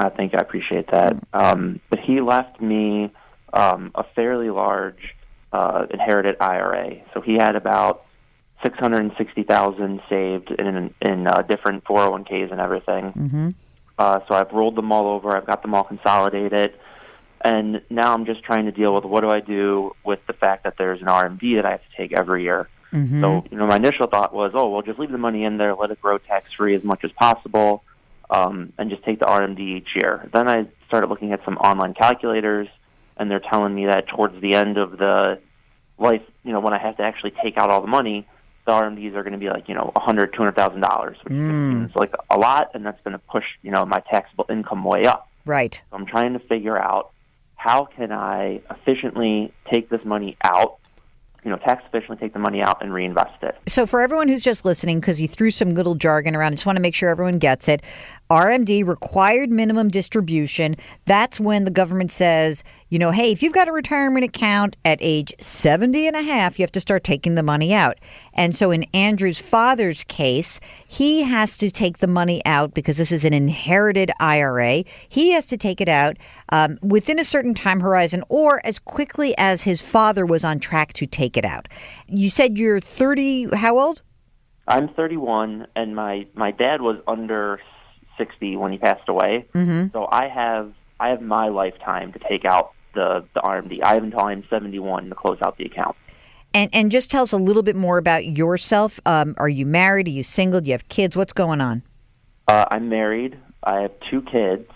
[0.00, 1.16] I think I appreciate that.
[1.32, 3.12] Um, but he left me
[3.52, 5.16] um, a fairly large
[5.52, 6.96] uh, inherited IRA.
[7.12, 8.04] So he had about
[8.62, 12.60] six hundred and sixty thousand saved in in uh, different four hundred one ks and
[12.60, 13.04] everything.
[13.12, 13.50] Mm-hmm.
[13.98, 15.36] Uh, so I've rolled them all over.
[15.36, 16.74] I've got them all consolidated,
[17.42, 20.64] and now I'm just trying to deal with what do I do with the fact
[20.64, 22.68] that there's an RMD that I have to take every year.
[22.92, 23.20] Mm-hmm.
[23.20, 25.74] So you know, my initial thought was, oh, well, just leave the money in there,
[25.74, 27.84] let it grow tax free as much as possible,
[28.30, 30.28] um, and just take the RMD each year.
[30.32, 32.68] Then I started looking at some online calculators,
[33.16, 35.40] and they're telling me that towards the end of the
[35.98, 38.26] life, you know, when I have to actually take out all the money,
[38.66, 41.16] the RMDs are going to be like you know a hundred, two hundred thousand dollars,
[41.24, 44.84] which seems like a lot, and that's going to push you know my taxable income
[44.84, 45.28] way up.
[45.44, 45.82] Right.
[45.90, 47.12] So I'm trying to figure out
[47.60, 50.78] how can I efficiently take this money out,
[51.44, 53.54] you know, tax efficiently take the money out and reinvest it.
[53.66, 56.64] So, for everyone who's just listening, because you threw some little jargon around, I just
[56.64, 57.82] want to make sure everyone gets it.
[58.30, 63.66] RMD, required minimum distribution, that's when the government says, you know, hey, if you've got
[63.66, 67.42] a retirement account at age 70 and a half, you have to start taking the
[67.42, 67.98] money out.
[68.34, 73.10] And so, in Andrew's father's case, he has to take the money out because this
[73.10, 74.84] is an inherited IRA.
[75.08, 76.16] He has to take it out
[76.50, 80.92] um, within a certain time horizon or as quickly as his father was on track
[80.94, 81.66] to take it out.
[82.06, 84.02] You said you're 30, how old?
[84.68, 87.58] I'm 31, and my my dad was under
[88.20, 89.46] 60 when he passed away.
[89.54, 89.88] Mm-hmm.
[89.92, 93.80] So I have I have my lifetime to take out the the RMD.
[93.82, 95.96] I have until I'm 71 to close out the account.
[96.52, 99.00] And and just tell us a little bit more about yourself.
[99.06, 100.08] Um, are you married?
[100.08, 100.60] Are you single?
[100.60, 101.16] Do you have kids?
[101.16, 101.82] What's going on?
[102.46, 103.38] Uh, I'm married.
[103.62, 104.68] I have two kids.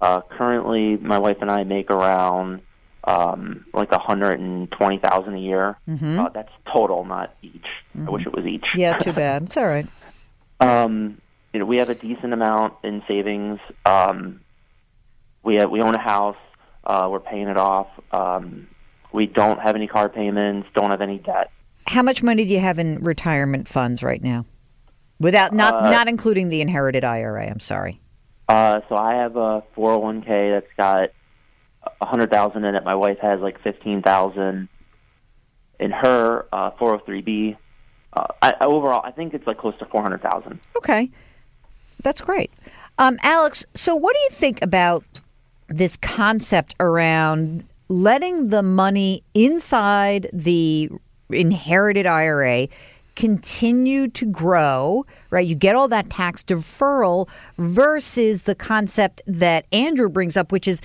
[0.00, 2.60] Uh, currently, my wife and I make around
[3.04, 5.78] um, like a hundred and twenty thousand a year.
[5.88, 7.66] Uh, that's total, not each.
[7.96, 8.64] I wish it was each.
[8.74, 9.44] Yeah, too bad.
[9.44, 9.86] It's all right.
[10.58, 11.21] Um,
[11.52, 13.60] you know, we have a decent amount in savings.
[13.84, 14.40] Um,
[15.42, 16.36] we have, we own a house.
[16.84, 17.88] Uh, we're paying it off.
[18.10, 18.68] Um,
[19.12, 20.68] we don't have any car payments.
[20.74, 21.50] Don't have any debt.
[21.86, 24.46] How much money do you have in retirement funds right now?
[25.20, 27.46] Without not Uh, not including the inherited IRA.
[27.46, 28.00] I'm sorry.
[28.48, 31.10] Uh, so I have a 401k that's got
[32.00, 32.84] a hundred thousand in it.
[32.84, 34.68] My wife has like fifteen thousand
[35.78, 37.56] in her uh, 403b.
[38.12, 40.60] Uh, I, overall, I think it's like close to four hundred thousand.
[40.76, 41.10] Okay,
[42.02, 42.50] that's great.
[42.98, 45.04] Um, Alex, so what do you think about
[45.68, 50.90] this concept around letting the money inside the
[51.30, 52.68] inherited IRA
[53.14, 55.46] continue to grow, right?
[55.46, 60.80] You get all that tax deferral versus the concept that Andrew brings up, which is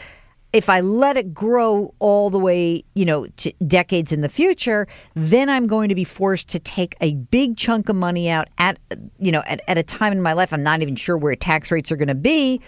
[0.57, 4.87] if I let it grow all the way, you know, to decades in the future,
[5.13, 8.79] then I'm going to be forced to take a big chunk of money out at,
[9.19, 11.71] you know, at, at a time in my life I'm not even sure where tax
[11.71, 12.59] rates are going to be.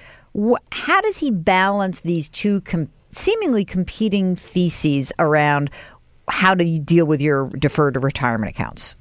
[0.72, 5.72] How does he balance these two com- seemingly competing theses around
[6.28, 8.96] how do you deal with your deferred retirement accounts?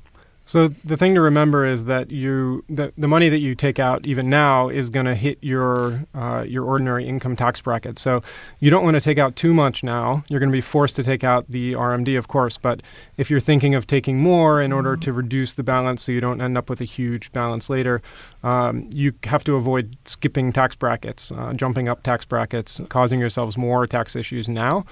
[0.48, 4.06] So the thing to remember is that you the, the money that you take out
[4.06, 7.98] even now is going to hit your uh, your ordinary income tax bracket.
[7.98, 8.22] So
[8.58, 10.24] you don't want to take out too much now.
[10.28, 12.56] You're going to be forced to take out the RMD, of course.
[12.56, 12.82] But
[13.18, 16.40] if you're thinking of taking more in order to reduce the balance, so you don't
[16.40, 18.00] end up with a huge balance later,
[18.42, 23.58] um, you have to avoid skipping tax brackets, uh, jumping up tax brackets, causing yourselves
[23.58, 24.84] more tax issues now.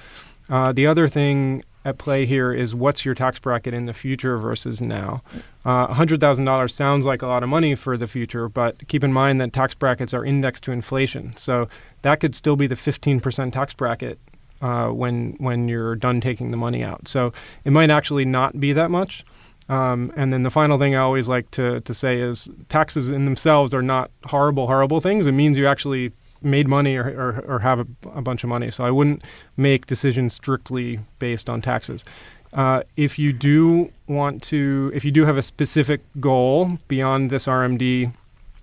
[0.50, 4.36] Uh, the other thing at play here is what's your tax bracket in the future
[4.38, 5.22] versus now.
[5.64, 9.40] Uh, $100,000 sounds like a lot of money for the future, but keep in mind
[9.40, 11.32] that tax brackets are indexed to inflation.
[11.36, 11.68] So
[12.02, 14.18] that could still be the 15% tax bracket
[14.60, 17.06] uh, when when you're done taking the money out.
[17.06, 17.32] So
[17.64, 19.24] it might actually not be that much.
[19.68, 23.24] Um, and then the final thing I always like to, to say is taxes in
[23.24, 25.26] themselves are not horrible, horrible things.
[25.26, 28.70] It means you actually made money or, or, or have a, a, bunch of money.
[28.70, 29.22] So I wouldn't
[29.56, 32.04] make decisions strictly based on taxes.
[32.52, 37.46] Uh, if you do want to, if you do have a specific goal beyond this
[37.46, 38.12] RMD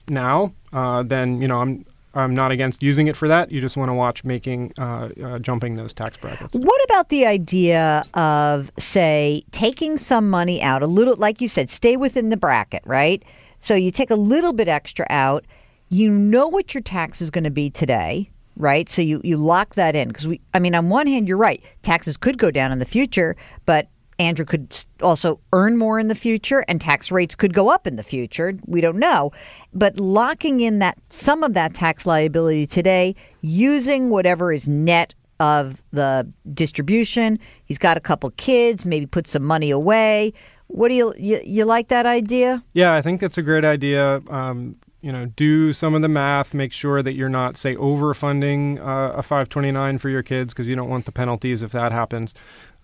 [0.07, 3.51] now, uh, then you know I'm I'm not against using it for that.
[3.51, 6.55] You just want to watch making uh, uh, jumping those tax brackets.
[6.55, 11.69] What about the idea of say taking some money out a little, like you said,
[11.69, 13.23] stay within the bracket, right?
[13.57, 15.45] So you take a little bit extra out
[15.93, 18.89] you know what your tax is going to be today, right?
[18.89, 21.63] So you, you lock that in because we, I mean, on one hand, you're right.
[21.83, 23.87] Taxes could go down in the future, but
[24.19, 27.95] Andrew could also earn more in the future and tax rates could go up in
[27.95, 28.53] the future.
[28.65, 29.31] We don't know.
[29.73, 35.83] But locking in that some of that tax liability today using whatever is net of
[35.91, 37.37] the distribution.
[37.65, 40.33] He's got a couple kids, maybe put some money away.
[40.67, 42.63] What do you, you, you like that idea?
[42.73, 44.21] Yeah, I think that's a great idea.
[44.29, 48.79] Um, you know, do some of the math, make sure that you're not, say, overfunding
[48.79, 52.33] uh, a 529 for your kids because you don't want the penalties if that happens.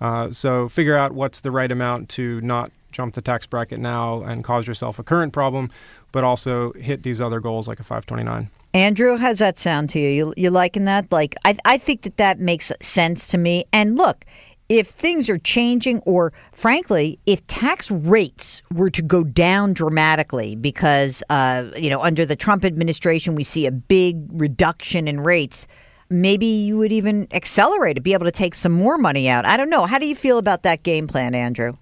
[0.01, 4.21] Uh, so figure out what's the right amount to not jump the tax bracket now
[4.23, 5.71] and cause yourself a current problem,
[6.11, 8.49] but also hit these other goals like a 529.
[8.73, 10.09] Andrew, how's that sound to you?
[10.09, 11.11] You you liking that?
[11.11, 13.65] Like, I I think that that makes sense to me.
[13.73, 14.25] And look,
[14.69, 21.23] if things are changing, or frankly, if tax rates were to go down dramatically, because
[21.29, 25.65] uh, you know under the Trump administration we see a big reduction in rates,
[26.11, 29.45] maybe you would even accelerate to be able to take some more money out.
[29.45, 29.85] I don't know.
[29.85, 31.73] How do you feel about that game plan, Andrew?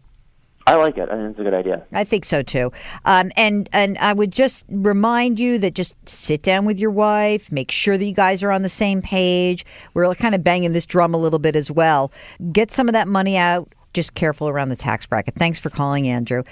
[0.67, 1.07] I like it.
[1.09, 1.81] I think it's a good idea.
[1.93, 2.73] I think so too.
[3.05, 7.49] Um, and and I would just remind you that just sit down with your wife,
[7.53, 9.65] make sure that you guys are on the same page.
[9.93, 12.11] We're kind of banging this drum a little bit as well.
[12.51, 13.73] Get some of that money out.
[13.93, 15.35] Just careful around the tax bracket.
[15.35, 16.43] Thanks for calling, Andrew.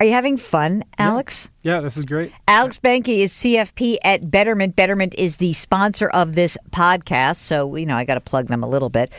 [0.00, 1.50] Are you having fun, Alex?
[1.62, 2.32] Yeah, yeah this is great.
[2.48, 4.74] Alex Benke is CFP at Betterment.
[4.74, 8.62] Betterment is the sponsor of this podcast, so you know I got to plug them
[8.62, 9.12] a little bit.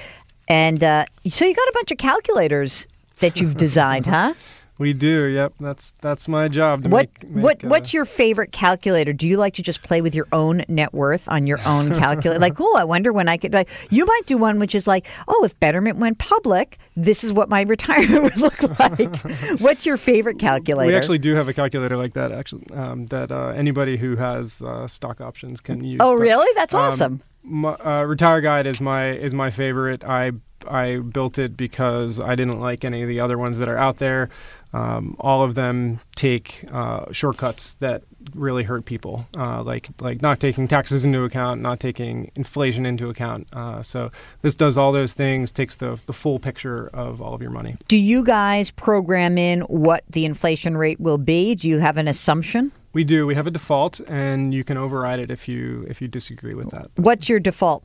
[0.48, 2.88] And uh, so you got a bunch of calculators
[3.22, 4.34] that you've designed, huh?
[4.82, 5.26] We do.
[5.26, 5.54] Yep.
[5.60, 6.88] That's that's my job.
[6.88, 9.14] what make, make, what uh, what's your favorite calculator?
[9.14, 12.40] Do you like to just play with your own net worth on your own calculator?
[12.40, 13.54] like, oh, I wonder when I could.
[13.54, 17.32] Like, you might do one which is like, oh, if Betterment went public, this is
[17.32, 19.16] what my retirement would look like.
[19.60, 20.92] what's your favorite calculator?
[20.92, 22.32] We actually do have a calculator like that.
[22.32, 26.00] Actually, um, that uh, anybody who has uh, stock options can use.
[26.02, 26.52] Oh, but, really?
[26.56, 27.22] That's um, awesome.
[27.44, 30.04] My, uh, Retire Guide is my is my favorite.
[30.04, 30.32] I
[30.68, 33.98] I built it because I didn't like any of the other ones that are out
[33.98, 34.30] there.
[34.74, 40.40] Um, all of them take uh, shortcuts that really hurt people, uh, like like not
[40.40, 43.48] taking taxes into account, not taking inflation into account.
[43.52, 44.12] Uh, so
[44.44, 47.76] this does all those things, takes the the full picture of all of your money.
[47.90, 51.56] Do you guys program in what the inflation rate will be?
[51.56, 52.72] Do you have an assumption?
[52.94, 53.26] We do.
[53.26, 56.70] We have a default, and you can override it if you if you disagree with
[56.72, 56.88] that.
[56.96, 57.84] What's your default?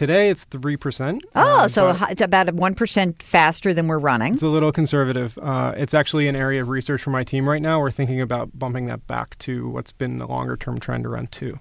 [0.00, 1.22] Today it's three percent.
[1.34, 4.32] Oh, um, so it's about one percent faster than we're running.
[4.32, 5.36] It's a little conservative.
[5.36, 7.80] Uh, it's actually an area of research for my team right now.
[7.80, 11.60] We're thinking about bumping that back to what's been the longer term trend around two.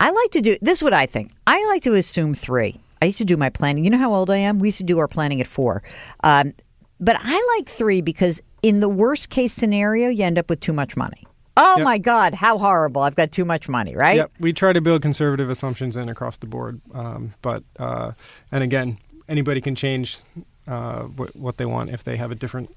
[0.00, 0.80] I like to do this.
[0.80, 1.30] Is what I think.
[1.46, 2.80] I like to assume three.
[3.00, 3.84] I used to do my planning.
[3.84, 4.58] You know how old I am.
[4.58, 5.84] We used to do our planning at four,
[6.24, 6.54] um,
[6.98, 10.72] but I like three because in the worst case scenario, you end up with too
[10.72, 11.24] much money.
[11.56, 11.84] Oh yep.
[11.84, 13.02] my God, how horrible!
[13.02, 14.16] I've got too much money, right?
[14.16, 14.32] Yep.
[14.40, 18.12] We try to build conservative assumptions in across the board, um, but uh,
[18.50, 20.18] and again, anybody can change
[20.66, 22.70] uh, what they want if they have a different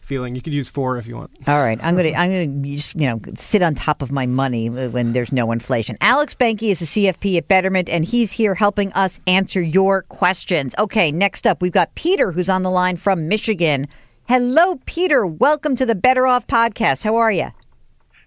[0.00, 0.34] feeling.
[0.34, 1.30] You could use four if you want.
[1.46, 4.68] All right, I'm gonna I'm gonna just you know sit on top of my money
[4.68, 5.96] when there's no inflation.
[6.00, 10.74] Alex Benke is a CFP at Betterment, and he's here helping us answer your questions.
[10.78, 13.86] Okay, next up we've got Peter, who's on the line from Michigan.
[14.26, 15.26] Hello, Peter.
[15.26, 17.04] Welcome to the Better Off podcast.
[17.04, 17.48] How are you?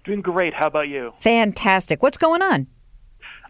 [0.07, 0.53] Doing great.
[0.53, 1.11] How about you?
[1.19, 2.01] Fantastic.
[2.01, 2.67] What's going on?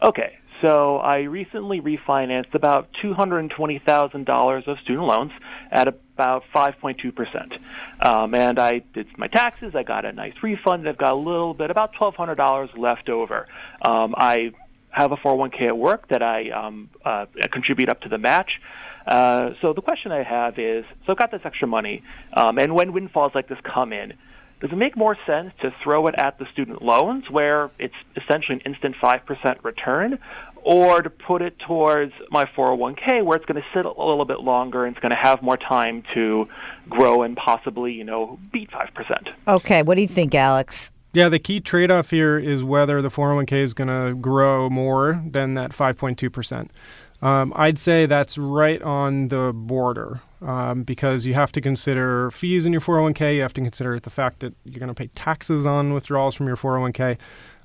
[0.02, 5.32] Okay, so I recently refinanced about $220,000 of student loans
[5.70, 7.60] at about 5.2%.
[8.04, 9.76] Um, and I did my taxes.
[9.76, 10.90] I got a nice refund.
[10.90, 13.48] I've got a little bit, about $1,200 left over.
[13.88, 14.50] Um, I
[14.90, 18.60] have a 401k at work that I um, uh, contribute up to the match.
[19.06, 22.02] Uh, so the question I have is, so I've got this extra money,
[22.34, 24.14] um, and when windfalls like this come in,
[24.60, 28.56] does it make more sense to throw it at the student loans where it's essentially
[28.56, 30.20] an instant 5% return
[30.64, 34.40] or to put it towards my 401k where it's going to sit a little bit
[34.40, 36.48] longer and it's going to have more time to
[36.90, 39.30] grow and possibly, you know, beat 5%?
[39.48, 40.92] Okay, what do you think, Alex?
[41.14, 45.22] Yeah, the key trade off here is whether the 401k is going to grow more
[45.26, 46.70] than that 5.2%.
[47.22, 52.66] Um, I'd say that's right on the border um, because you have to consider fees
[52.66, 53.36] in your 401k.
[53.36, 56.48] You have to consider the fact that you're going to pay taxes on withdrawals from
[56.48, 57.18] your 401k.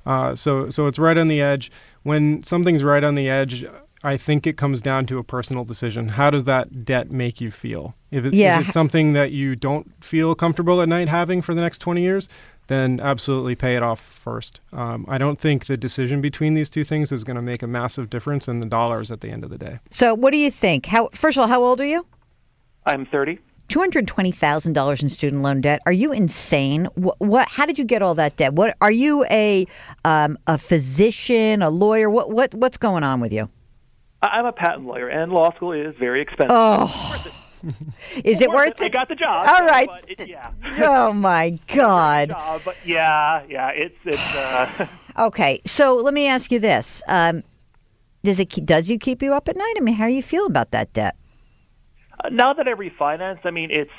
[0.05, 1.71] Uh, so, so it's right on the edge.
[2.03, 3.65] When something's right on the edge,
[4.03, 6.09] I think it comes down to a personal decision.
[6.09, 7.95] How does that debt make you feel?
[8.11, 8.61] If it, Yeah.
[8.61, 12.03] is it something that you don't feel comfortable at night having for the next 20
[12.03, 12.29] years,
[12.67, 14.61] then absolutely pay it off first.
[14.73, 17.67] Um, I don't think the decision between these two things is going to make a
[17.67, 19.79] massive difference in the dollars at the end of the day.
[19.91, 20.87] So, what do you think?
[20.87, 22.07] How first of all, how old are you?
[22.87, 23.39] I'm 30.
[23.69, 25.81] Two hundred twenty thousand dollars in student loan debt.
[25.87, 26.87] Are you insane?
[26.95, 27.49] What, what?
[27.49, 28.53] How did you get all that debt?
[28.53, 28.77] What?
[28.83, 29.67] Are you a
[30.05, 32.11] um, a physician, a lawyer?
[32.11, 32.31] What?
[32.31, 32.53] What?
[32.55, 33.49] What's going on with you?
[34.21, 36.49] I- I'm a patent lawyer, and law school is very expensive.
[36.51, 37.25] Oh,
[38.25, 38.93] is it worth I it?
[38.93, 39.47] got the job.
[39.47, 39.89] All right.
[40.07, 40.51] it- yeah.
[40.79, 42.29] Oh my God.
[42.31, 44.35] job, but yeah, yeah, it's it's.
[44.35, 44.87] Uh,
[45.19, 47.43] Okay, so let me ask you this: um,
[48.23, 49.75] Does it does you keep you up at night?
[49.79, 51.17] I mean, how do you feel about that debt?
[52.31, 53.91] Now that I refinanced, I mean, it's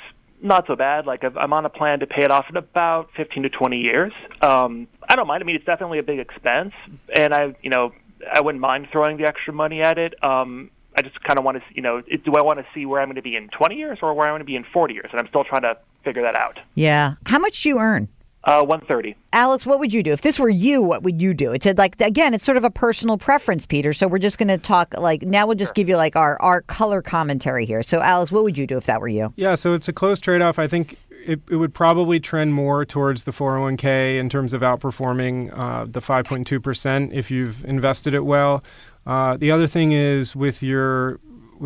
[0.42, 1.06] not so bad.
[1.06, 3.78] Like I've, I'm on a plan to pay it off in about 15 to 20
[3.78, 4.12] years.
[4.42, 5.42] Um, I don't mind.
[5.42, 6.72] I mean, it's definitely a big expense,
[7.14, 7.92] and I, you know,
[8.32, 10.14] I wouldn't mind throwing the extra money at it.
[10.24, 13.00] Um, I just kind of want to, you know, do I want to see where
[13.00, 14.94] I'm going to be in 20 years or where I'm going to be in 40
[14.94, 15.08] years?
[15.10, 16.60] And I'm still trying to figure that out.
[16.74, 17.14] Yeah.
[17.26, 18.08] How much do you earn?
[18.46, 19.16] Uh, 130.
[19.32, 20.82] Alex, what would you do if this were you?
[20.82, 21.52] What would you do?
[21.52, 23.94] It's a, like again, it's sort of a personal preference, Peter.
[23.94, 25.46] So we're just going to talk like now.
[25.46, 27.82] We'll just give you like our our color commentary here.
[27.82, 29.32] So, Alex, what would you do if that were you?
[29.36, 30.58] Yeah, so it's a close trade off.
[30.58, 35.50] I think it, it would probably trend more towards the 401k in terms of outperforming
[35.58, 38.62] uh, the 5.2% if you've invested it well.
[39.06, 41.18] Uh, the other thing is with your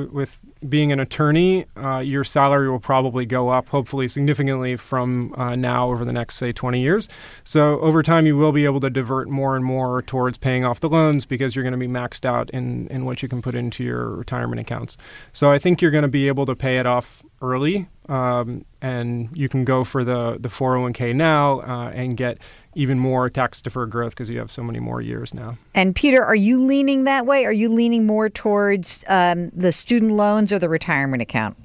[0.07, 5.55] with, being an attorney, uh, your salary will probably go up, hopefully significantly from uh,
[5.55, 7.09] now over the next, say, 20 years.
[7.45, 10.81] So over time, you will be able to divert more and more towards paying off
[10.81, 13.55] the loans because you're going to be maxed out in, in what you can put
[13.55, 14.97] into your retirement accounts.
[15.33, 19.29] So I think you're going to be able to pay it off early, um, and
[19.37, 22.39] you can go for the, the 401k now uh, and get
[22.75, 25.57] even more tax deferred growth because you have so many more years now.
[25.75, 27.45] And Peter, are you leaning that way?
[27.45, 31.57] Are you leaning more towards um, the student loans or the retirement account?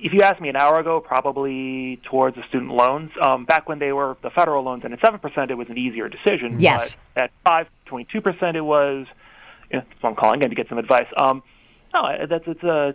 [0.00, 3.10] If you asked me an hour ago, probably towards the student loans.
[3.20, 6.08] Um, back when they were the federal loans and at 7%, it was an easier
[6.08, 6.60] decision.
[6.60, 6.96] Yes.
[7.14, 9.06] But at 5, 22%, it was,
[9.70, 11.06] you know, so I'm calling in to get some advice.
[11.16, 11.42] Um,
[11.92, 12.94] no, that's, it's a,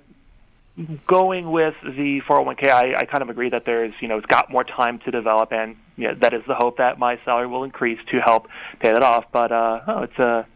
[1.08, 4.52] going with the 401k, I, I kind of agree that there's, you know, it's got
[4.52, 7.64] more time to develop, and you know, that is the hope that my salary will
[7.64, 8.48] increase to help
[8.80, 9.26] pay that off.
[9.32, 10.48] But uh, oh, it's a,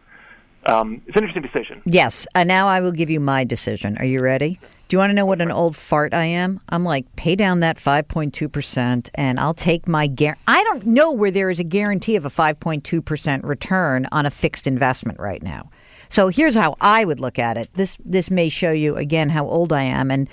[0.66, 1.82] um, it's an interesting decision.
[1.86, 2.26] Yes.
[2.34, 3.96] Uh, now I will give you my decision.
[3.98, 4.58] Are you ready?
[4.88, 6.60] Do you want to know what an old fart I am?
[6.70, 10.34] I'm like, pay down that 5.2% and I'll take my guar.
[10.46, 14.66] I don't know where there is a guarantee of a 5.2% return on a fixed
[14.66, 15.70] investment right now.
[16.08, 17.70] So here's how I would look at it.
[17.74, 20.28] This this may show you again how old I am and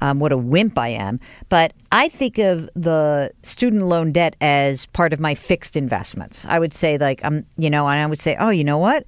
[0.00, 1.20] um, what a wimp I am.
[1.48, 6.46] But I think of the student loan debt as part of my fixed investments.
[6.48, 9.04] I would say like I'm, you know, and I would say, oh, you know what?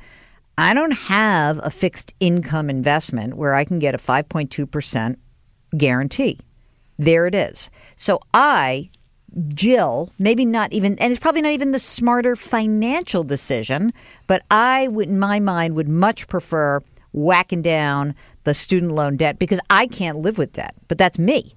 [0.59, 5.17] I don't have a fixed income investment where I can get a 5.2%
[5.77, 6.39] guarantee.
[6.99, 7.71] There it is.
[7.97, 8.91] So I,
[9.49, 13.93] Jill, maybe not even, and it's probably not even the smarter financial decision,
[14.27, 16.81] but I would, in my mind, would much prefer
[17.13, 18.15] whacking down
[18.45, 20.75] the student loan debt because I can't live with debt.
[20.89, 21.53] But that's me.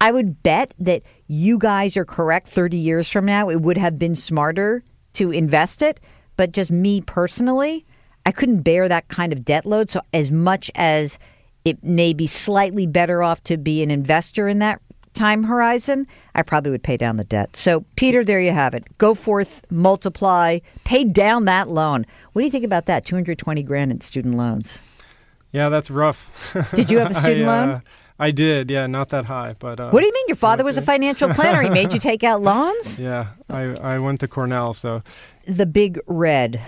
[0.00, 3.50] I would bet that you guys are correct 30 years from now.
[3.50, 6.00] It would have been smarter to invest it.
[6.36, 7.84] But just me personally,
[8.24, 9.90] I couldn't bear that kind of debt load.
[9.90, 11.18] So, as much as
[11.64, 14.80] it may be slightly better off to be an investor in that
[15.18, 17.56] time horizon, I probably would pay down the debt.
[17.56, 18.84] So, Peter, there you have it.
[18.98, 22.06] Go forth, multiply, pay down that loan.
[22.32, 23.04] What do you think about that?
[23.04, 24.80] 220 grand in student loans.
[25.52, 26.54] Yeah, that's rough.
[26.74, 27.82] Did you have a student I, uh, loan?
[28.20, 28.70] I did.
[28.70, 30.24] Yeah, not that high, but uh, What do you mean?
[30.28, 31.62] Your father was a financial planner.
[31.62, 33.00] He made you take out loans?
[33.00, 33.64] Yeah, I
[33.94, 35.00] I went to Cornell, so
[35.46, 36.60] The Big Red,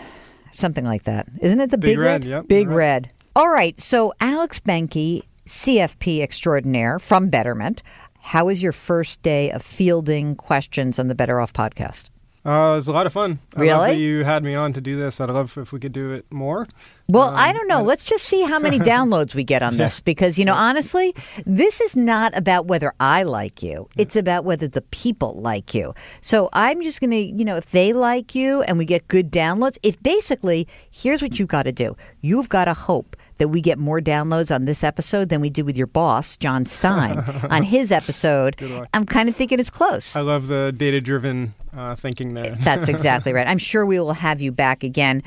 [0.53, 1.29] something like that.
[1.41, 2.77] Isn't it the Big Big, Red, yep, Big right.
[2.77, 3.11] Red.
[3.35, 3.79] All right.
[3.81, 7.83] So, Alex Benke, CFP extraordinaire from Betterment.
[8.21, 12.11] How was your first day of fielding questions on the Better Off podcast?
[12.47, 13.39] uh, it was a lot of fun.
[13.55, 13.97] Really?
[13.97, 15.21] you had me on to do this.
[15.21, 16.67] I'd love if we could do it more.
[17.07, 17.83] Well, Um, I don't know.
[17.83, 21.15] Let's just see how many downloads we get on this because, you know, honestly,
[21.45, 23.89] this is not about whether I like you.
[23.99, 25.93] It's about whether the people like you.
[26.23, 29.31] So I'm just going to, you know, if they like you and we get good
[29.31, 33.63] downloads, if basically, here's what you've got to do you've got to hope that we
[33.63, 37.19] get more downloads on this episode than we did with your boss, Jon Stein,
[37.51, 38.55] on his episode.
[38.93, 40.15] I'm kind of thinking it's close.
[40.15, 42.55] I love the data-driven uh, thinking there.
[42.61, 43.49] That's exactly right.
[43.49, 45.23] I'm sure we will have you back again.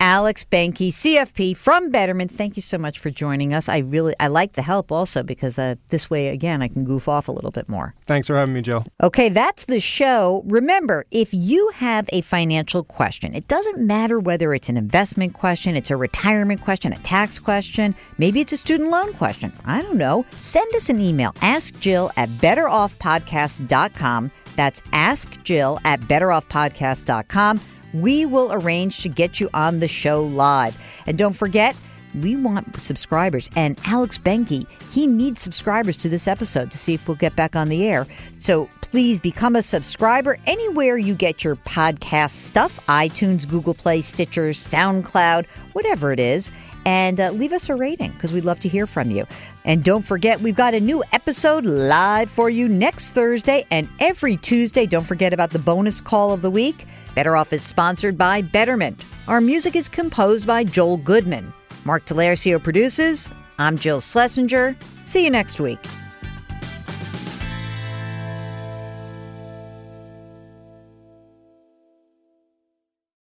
[0.00, 2.30] Alex Benke, CFP from Betterment.
[2.30, 3.68] Thank you so much for joining us.
[3.68, 7.08] I really I like the help also because uh, this way again I can goof
[7.08, 7.94] off a little bit more.
[8.06, 8.84] Thanks for having me, Jill.
[9.02, 10.42] Okay, that's the show.
[10.46, 15.76] Remember, if you have a financial question, it doesn't matter whether it's an investment question,
[15.76, 19.52] it's a retirement question, a tax question, maybe it's a student loan question.
[19.64, 20.24] I don't know.
[20.38, 21.32] Send us an email.
[21.42, 24.30] Ask Jill at betteroffpodcast.com.
[24.56, 27.60] That's Ask Jill at betteroffpodcast.com.
[28.00, 30.78] We will arrange to get you on the show live.
[31.06, 31.76] And don't forget,
[32.20, 33.48] we want subscribers.
[33.56, 37.54] And Alex Benke, he needs subscribers to this episode to see if we'll get back
[37.54, 38.06] on the air.
[38.38, 44.50] So please become a subscriber anywhere you get your podcast stuff iTunes, Google Play, Stitcher,
[44.50, 46.50] SoundCloud, whatever it is.
[46.86, 49.26] And uh, leave us a rating because we'd love to hear from you.
[49.64, 54.36] And don't forget, we've got a new episode live for you next Thursday and every
[54.36, 54.86] Tuesday.
[54.86, 56.86] Don't forget about the bonus call of the week.
[57.16, 59.02] Better Off is sponsored by Betterment.
[59.26, 61.50] Our music is composed by Joel Goodman.
[61.86, 63.32] Mark Talercio produces.
[63.58, 64.76] I'm Jill Schlesinger.
[65.04, 65.78] See you next week.